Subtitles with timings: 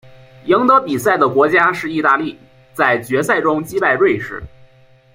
[0.45, 2.35] 赢得比赛的国家是意大利
[2.73, 4.41] 在决赛中击败瑞士。